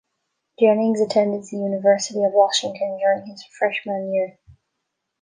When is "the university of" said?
1.43-2.31